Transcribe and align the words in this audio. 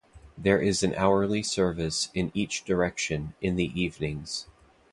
There 0.35 0.59
is 0.59 0.81
an 0.81 0.95
hourly 0.95 1.43
service 1.43 2.09
in 2.15 2.31
each 2.33 2.63
direction 2.65 3.35
in 3.39 3.55
the 3.55 3.71
evenings. 3.79 4.47